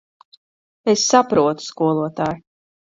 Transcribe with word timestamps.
Es 0.95 1.05
saprotu, 1.11 1.67
skolotāj. 1.69 2.45